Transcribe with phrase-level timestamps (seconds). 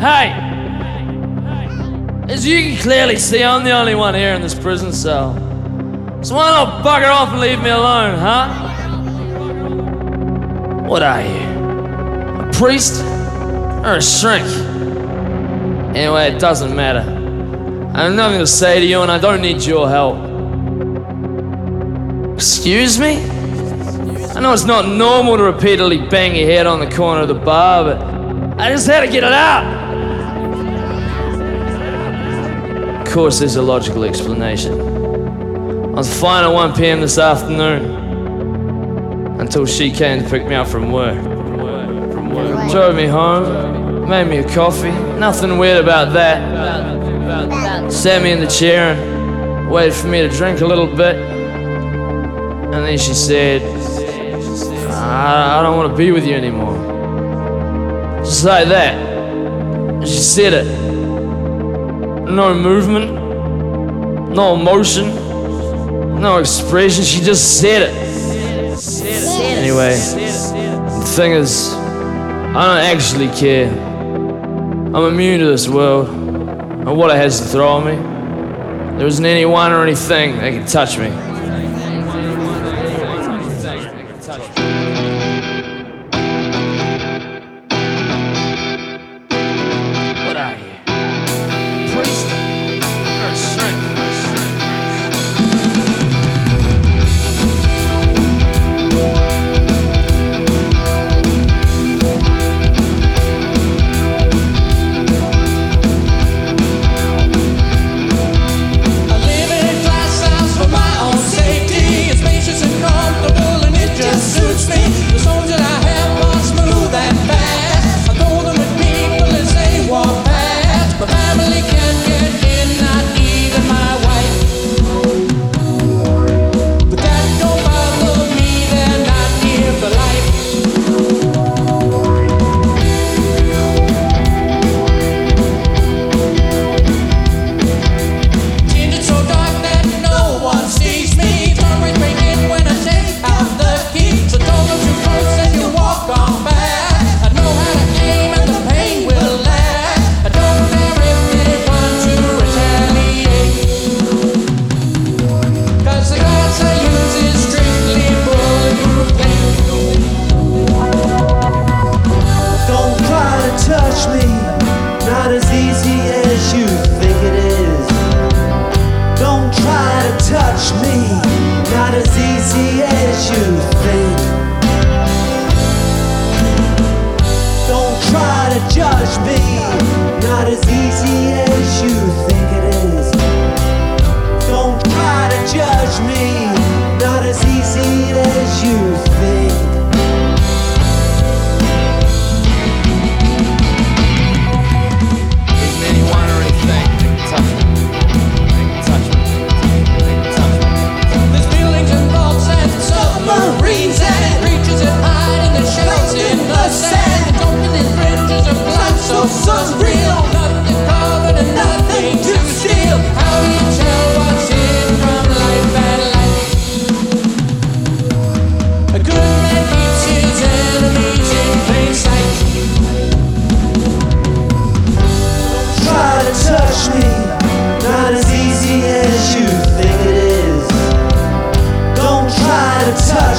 [0.00, 0.32] Hey!
[2.26, 5.34] As you can clearly see, I'm the only one here in this prison cell.
[6.22, 8.48] So why not bugger off and leave me alone, huh?
[10.88, 12.48] What are you?
[12.48, 13.02] A priest?
[13.84, 14.46] Or a shrink?
[15.94, 17.00] Anyway, it doesn't matter.
[17.94, 20.16] I have nothing to say to you and I don't need your help.
[22.36, 23.22] Excuse me?
[24.34, 27.34] I know it's not normal to repeatedly bang your head on the corner of the
[27.34, 28.00] bar, but
[28.58, 29.79] I just had to get it out.
[33.10, 34.80] Course, there's a logical explanation.
[34.80, 37.96] I was fine at 1 pm this afternoon
[39.40, 41.20] until she came to pick me up from work.
[42.70, 47.92] Drove me home, made me a coffee, nothing weird about that.
[47.92, 51.16] Sat me in the chair and waited for me to drink a little bit.
[51.16, 53.60] And then she said,
[54.88, 56.76] I, I don't want to be with you anymore.
[58.24, 60.06] Just like that.
[60.06, 60.79] She said it.
[62.30, 63.12] No movement,
[64.32, 65.14] no emotion,
[66.20, 67.02] no expression.
[67.04, 67.94] She just said it.
[69.58, 73.68] Anyway, the thing is, I don't actually care.
[73.68, 77.96] I'm immune to this world and what it has to throw at me.
[78.98, 81.29] There isn't anyone or anything that can touch me.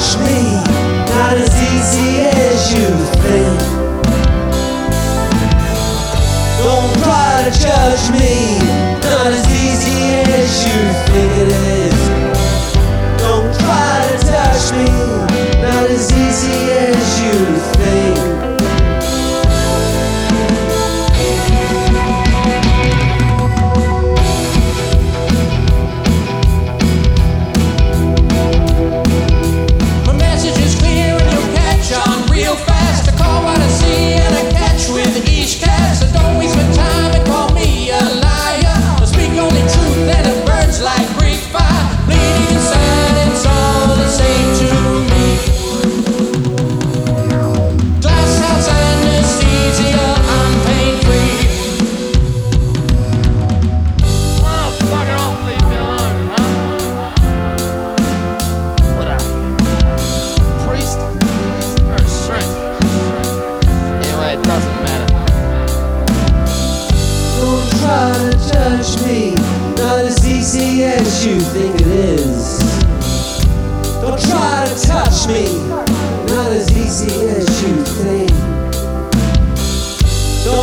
[0.02, 0.51] touch me.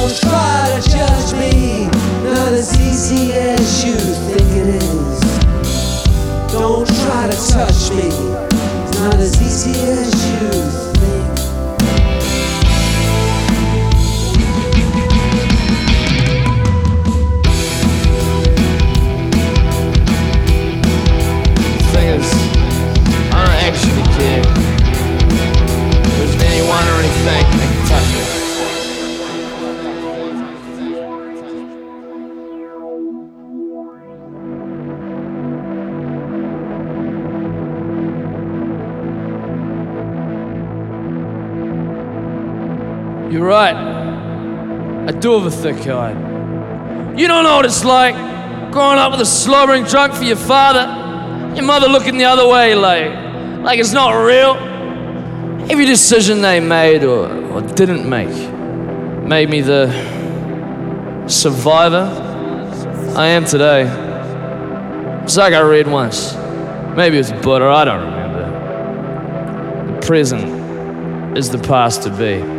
[0.10, 1.86] Don't try to judge me,
[2.24, 5.20] not as easy as you think it is.
[6.52, 10.09] Don't try to touch me, it's not as easy as
[45.20, 45.78] do with a thick.
[45.80, 48.16] You don't know what it's like
[48.72, 50.86] growing up with a slobbering drunk for your father,
[51.56, 53.12] your mother looking the other way like,
[53.64, 54.56] like it's not real.
[55.70, 58.30] Every decision they made or, or didn't make
[59.28, 59.88] made me the
[61.28, 62.08] survivor
[63.16, 63.84] I am today.
[65.24, 66.34] It's like I read once.
[66.96, 69.94] Maybe it's Buddha, I don't remember.
[69.94, 72.59] The present is the past to be.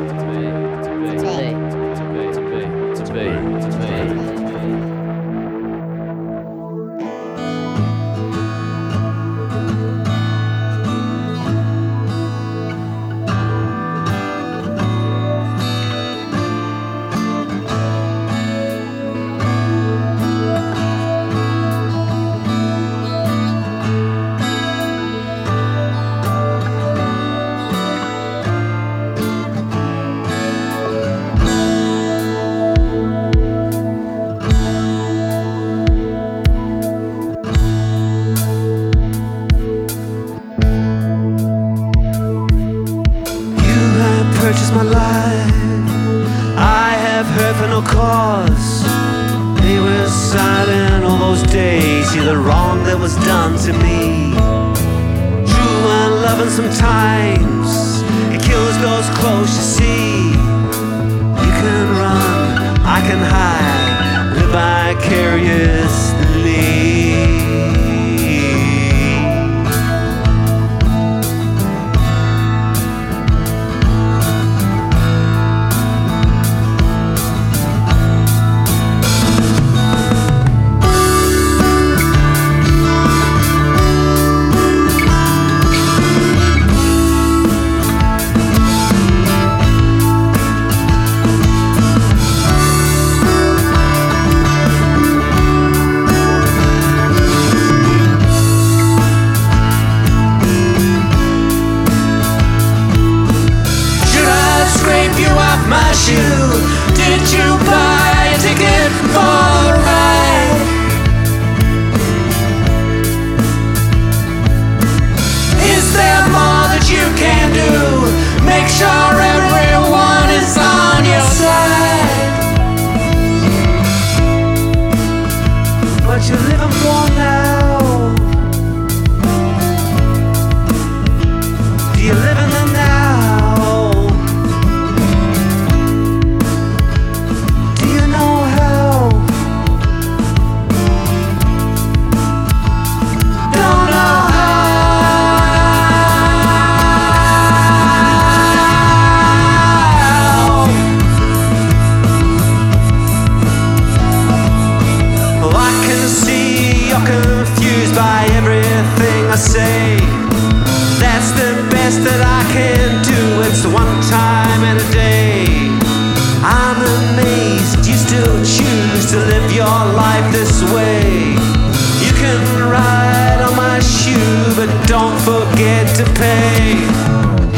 [176.00, 177.50] to pay.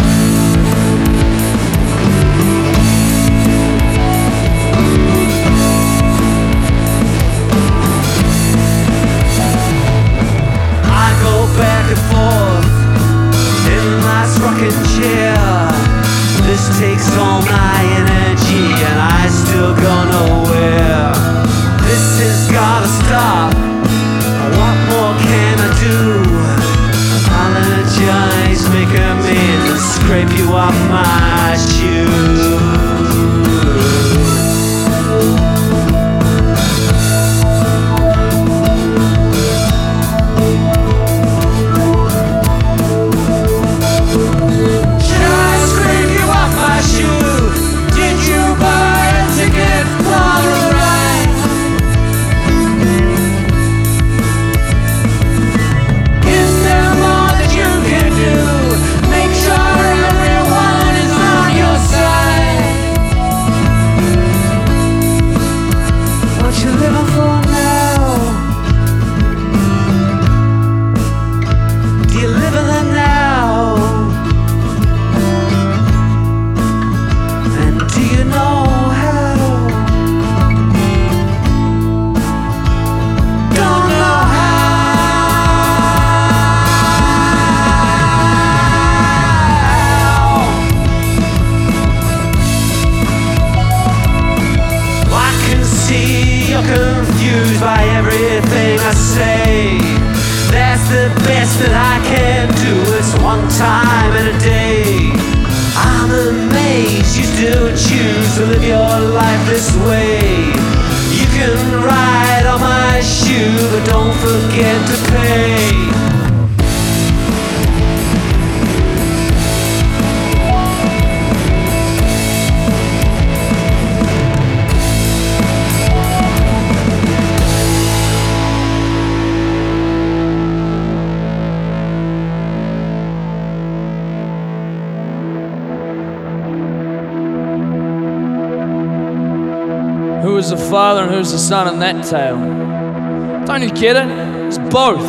[141.53, 144.09] sun and that tale—don't you get it?
[144.47, 145.05] It's both.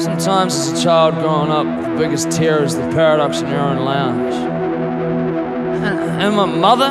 [0.00, 3.78] Sometimes as a child growing up, the biggest terror is the paradox in your own
[3.78, 4.32] lounge.
[6.22, 6.90] And, my mother,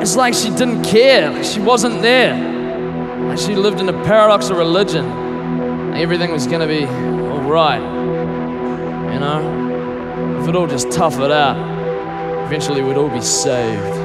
[0.00, 2.34] it's like she didn't care, like she wasn't there.
[3.28, 5.04] Like she lived in a paradox of religion.
[5.92, 7.82] Everything was gonna be alright.
[9.12, 10.38] You know?
[10.40, 11.58] If we'd all just tough it out,
[12.46, 13.99] eventually we'd all be saved.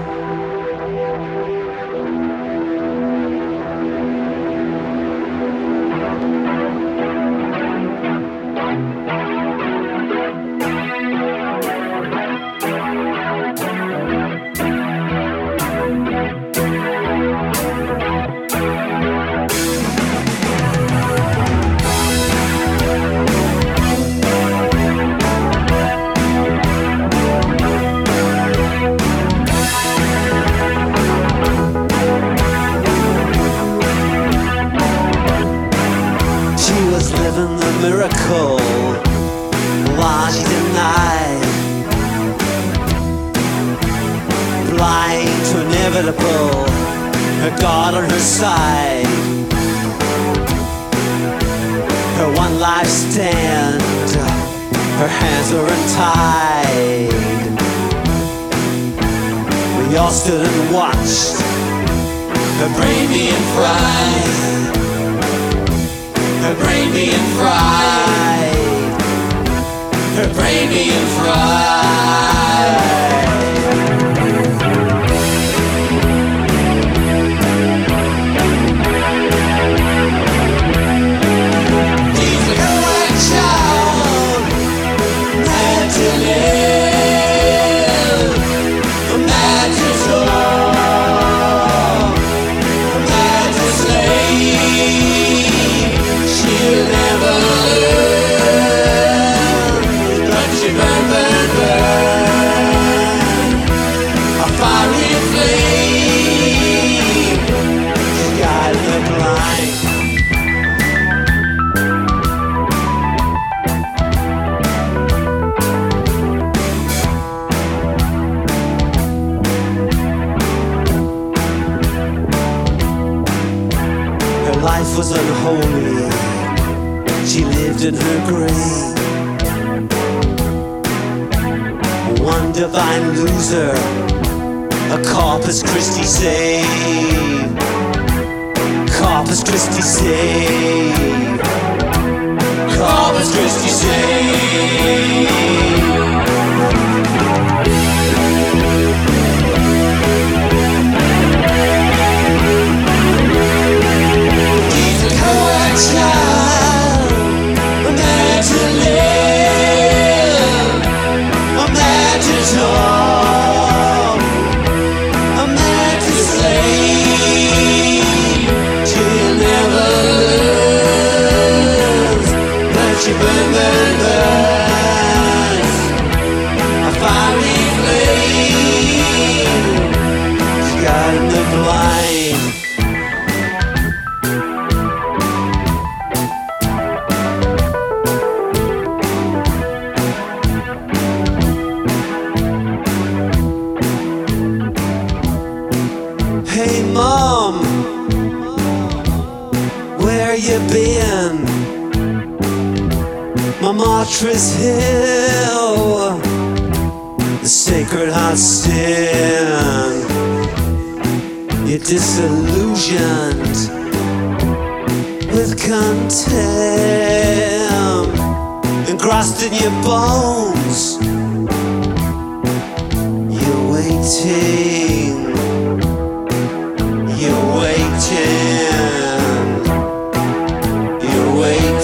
[70.76, 71.05] me.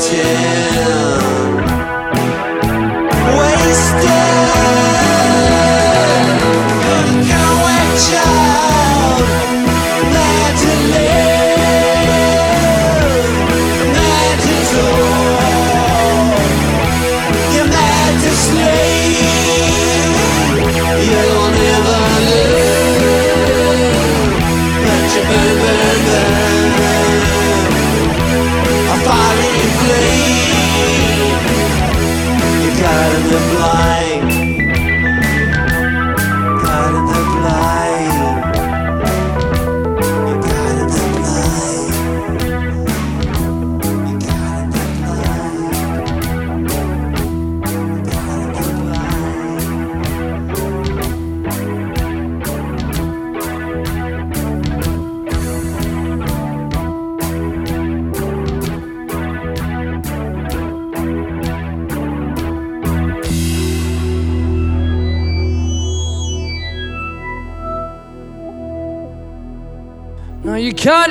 [0.02, 0.81] 前。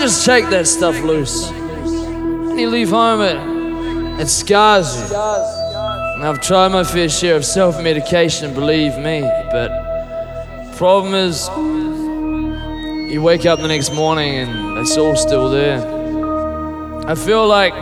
[0.00, 1.50] just shake that stuff loose.
[1.50, 5.16] And you leave home, it, it scars you.
[5.16, 9.20] And I've tried my fair share of self medication, believe me,
[9.52, 9.70] but
[10.76, 11.46] problem is,
[13.12, 15.80] you wake up the next morning and it's all still there.
[17.06, 17.74] I feel like,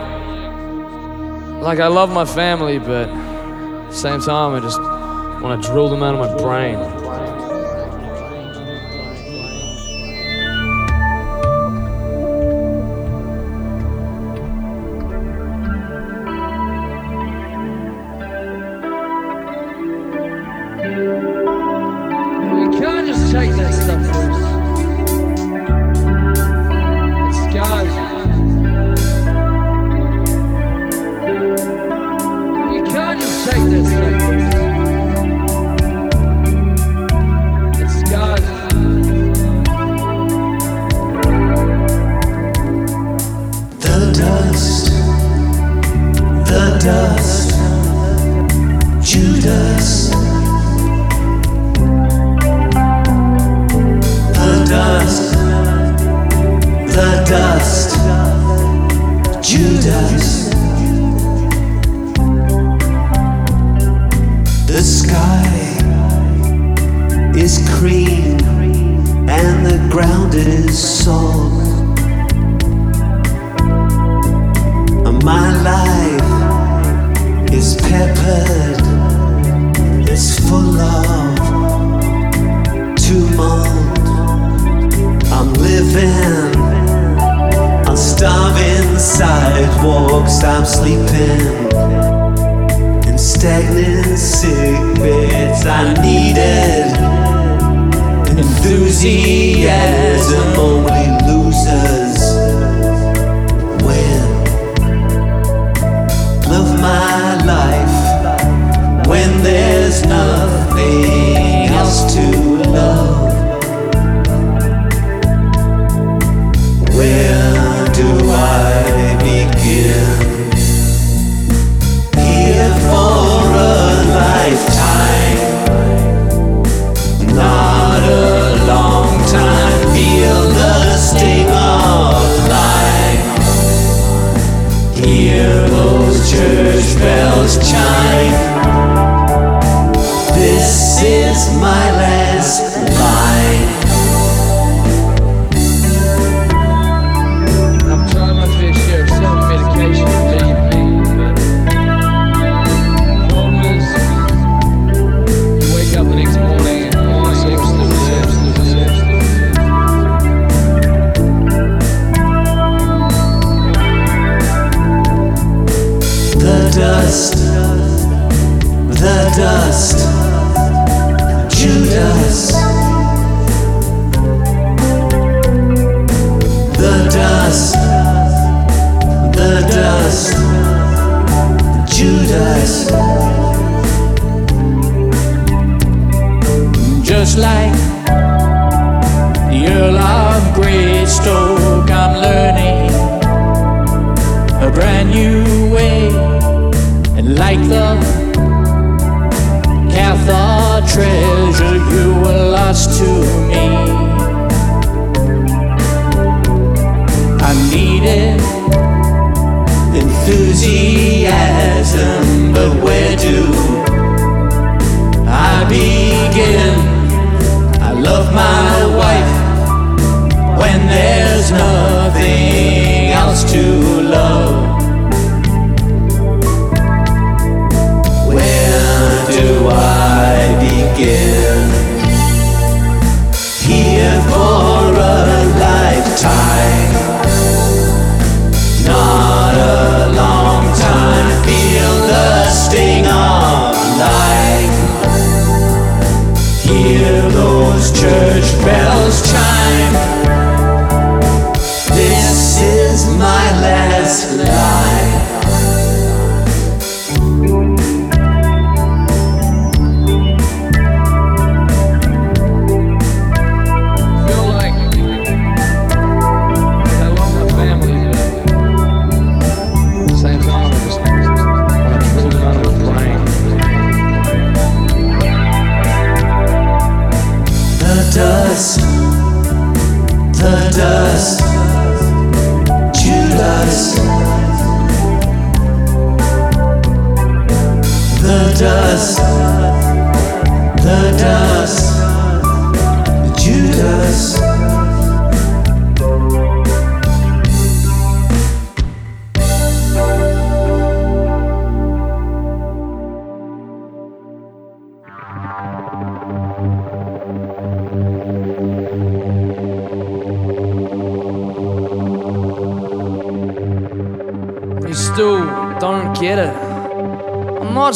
[1.63, 4.81] like I love my family, but at the same time, I just
[5.41, 6.98] want to drill them out of my brain.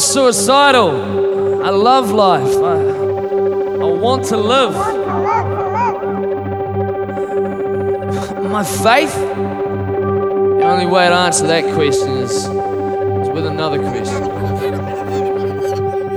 [0.04, 1.64] Suicidal.
[1.64, 2.56] I love life.
[2.56, 4.74] I, I want to live.
[8.50, 9.14] My faith?
[9.14, 14.22] The only way to answer that question is, is with another question.
[14.24, 14.30] You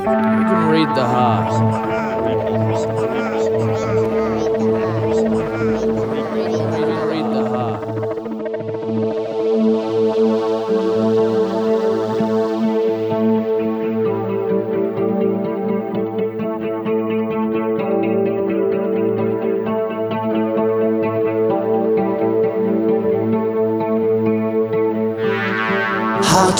[0.04, 1.87] can read the heart.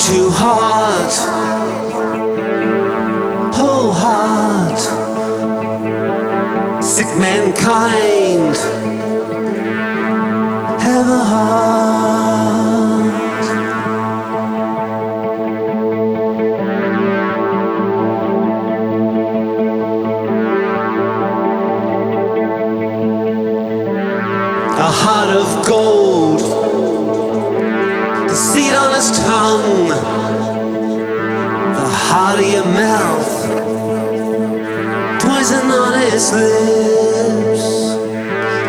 [0.08, 1.14] Heart to heart,
[3.54, 4.80] whole heart,
[6.82, 8.17] sick mankind,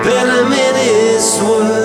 [0.09, 1.78] venom in his words.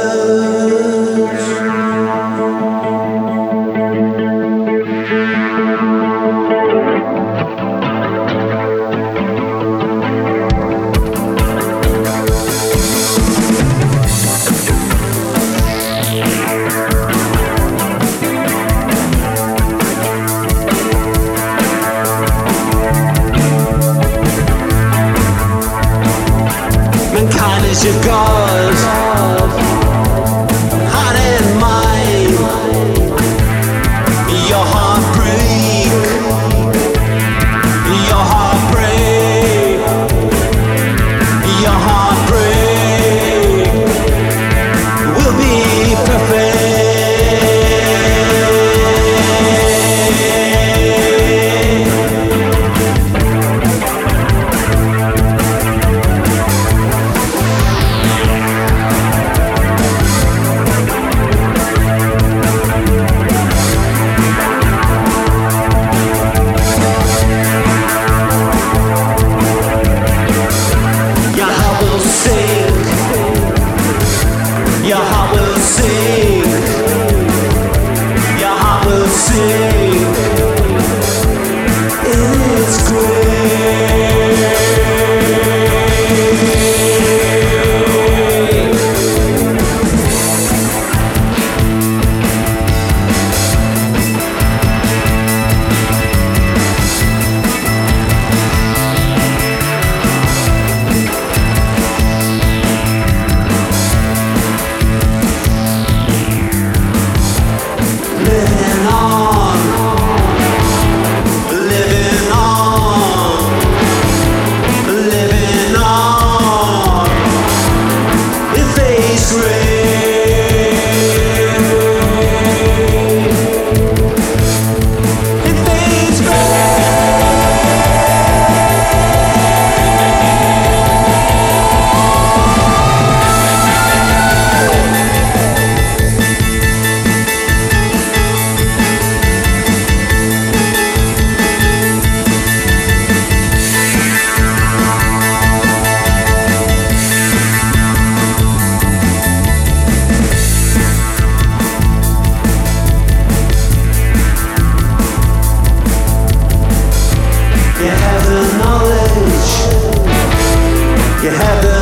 [161.23, 161.72] You had the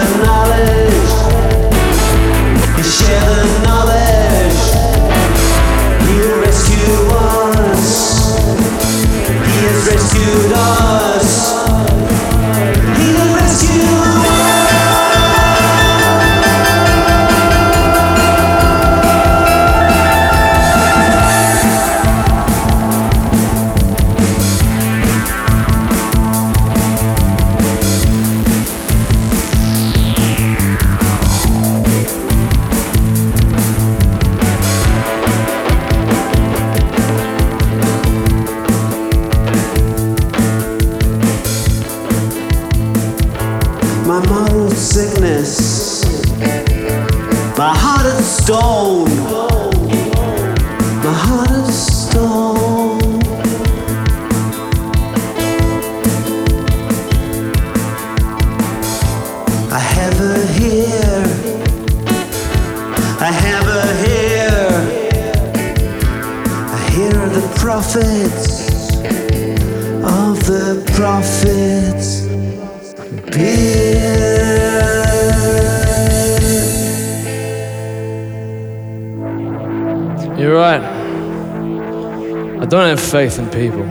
[82.62, 83.84] I don't have faith in people.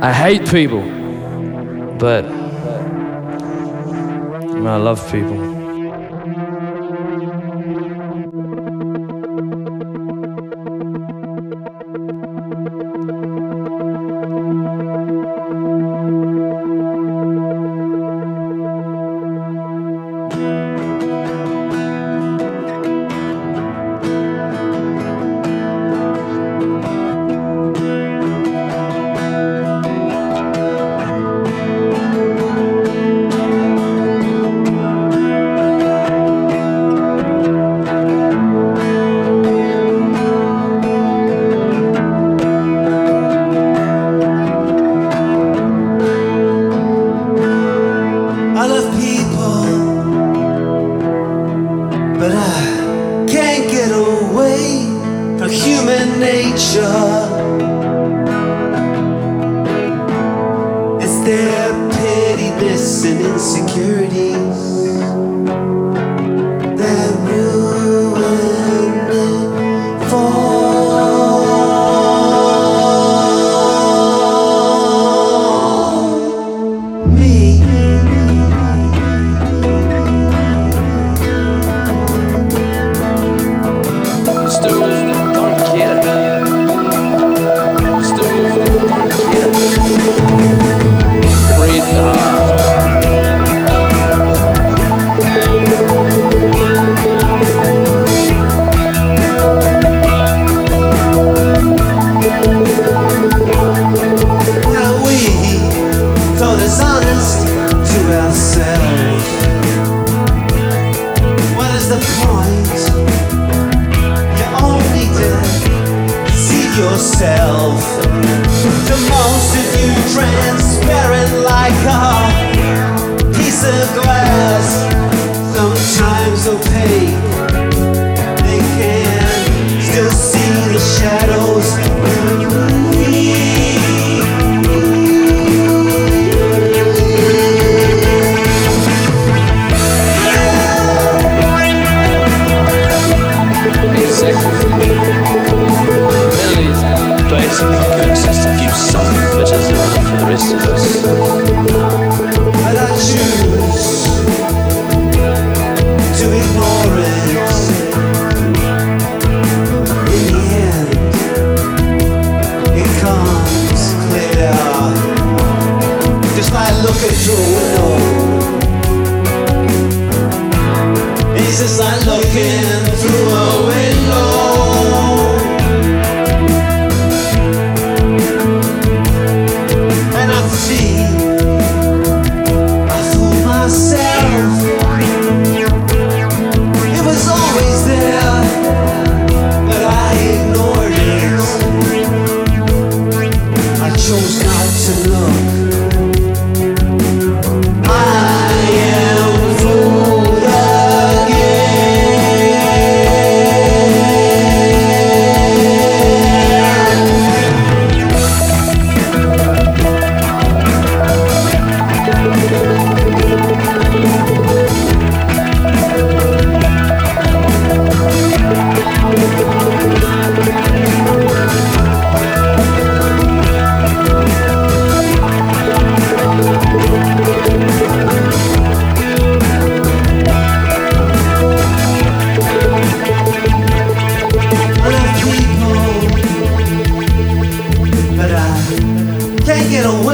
[0.00, 0.82] I hate people,
[1.98, 2.24] but
[4.54, 5.57] I, love people.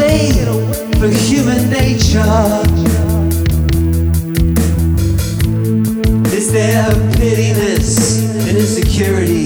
[0.04, 0.32] away
[0.98, 2.20] from human nature.
[6.34, 9.43] Is there a pittiness and insecurity?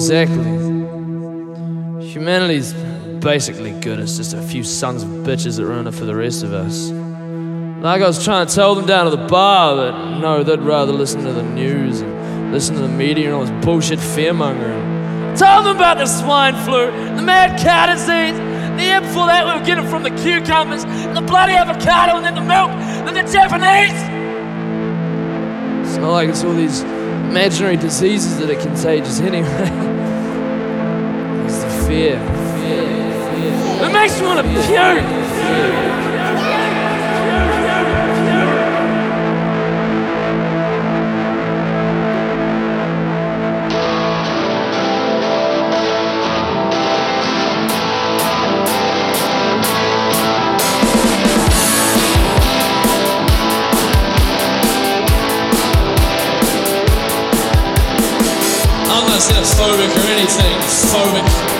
[0.00, 0.44] Exactly.
[2.08, 2.72] Humanity's
[3.20, 4.00] basically good.
[4.00, 6.90] It's just a few sons of bitches that ruin it for the rest of us.
[7.82, 10.92] Like I was trying to tell them down at the bar, but no, they'd rather
[10.92, 15.36] listen to the news and listen to the media and all this bullshit fearmongering.
[15.38, 18.36] Tell them about the swine flu, the mad cow disease,
[18.76, 22.34] the year before that we were getting from the cucumbers, the bloody avocado, and then
[22.34, 23.92] the milk, and the Japanese.
[25.88, 29.79] It's not like it's all these imaginary diseases that are contagious anyway.
[31.90, 32.22] Fear.
[33.82, 35.20] It makes me want to puke.
[59.20, 60.56] Xenophobic or anything.
[60.88, 61.59] Phobic.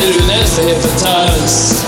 [0.00, 1.84] they do hepatitis.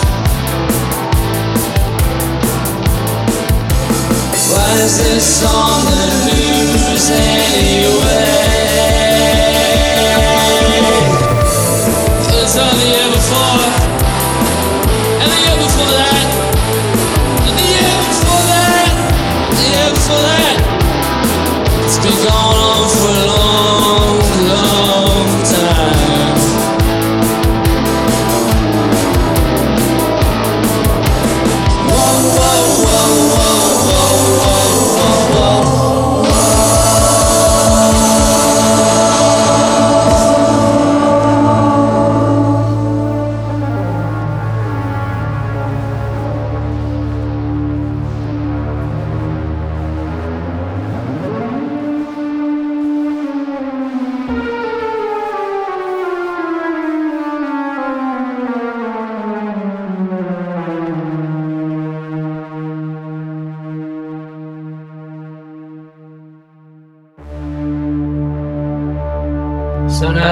[4.51, 8.38] Why is this on the news anyway?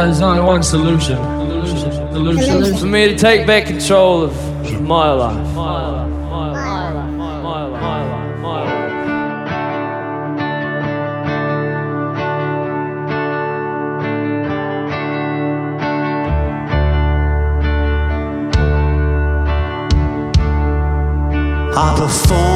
[0.06, 1.16] There's only one solution.
[2.12, 2.76] Solution.
[2.76, 5.54] For me to take back control of my life.
[5.54, 6.10] My life.
[6.10, 7.10] My life.
[7.12, 7.80] My life.
[7.82, 8.40] My life.
[8.40, 8.86] My life.
[21.78, 22.55] I perform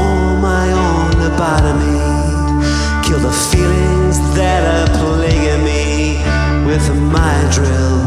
[6.70, 7.98] with my drill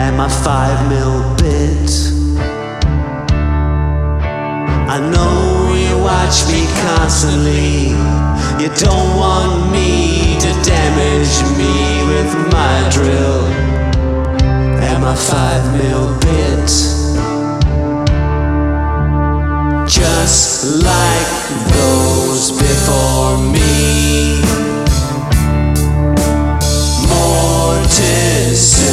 [0.00, 1.90] and my five mil bit.
[4.94, 5.34] I know
[5.84, 7.90] you watch me constantly.
[8.62, 11.74] You don't want me to damage me
[12.12, 13.44] with my drill
[14.88, 16.68] and my five mil bit.
[19.86, 21.30] Just like
[21.76, 24.47] those before me.
[28.48, 28.87] is